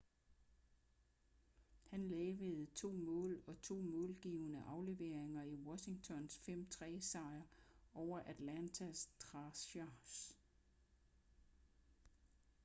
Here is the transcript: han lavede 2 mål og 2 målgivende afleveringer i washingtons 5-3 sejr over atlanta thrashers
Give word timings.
han 1.89 2.03
lavede 2.07 2.65
2 2.75 2.91
mål 2.91 3.43
og 3.47 3.61
2 3.61 3.73
målgivende 3.75 4.63
afleveringer 4.69 5.43
i 5.43 5.55
washingtons 5.55 6.41
5-3 6.49 6.99
sejr 6.99 7.41
over 7.93 8.19
atlanta 8.19 8.91
thrashers 9.19 10.35